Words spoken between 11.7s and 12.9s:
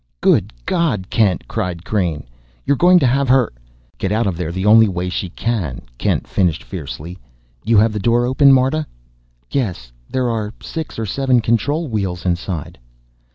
wheels inside."